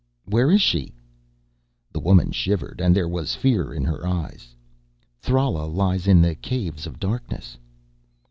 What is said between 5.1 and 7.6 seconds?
"Thrala lies in the Caves of Darkness."